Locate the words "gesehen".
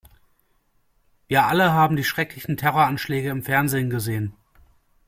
3.91-4.33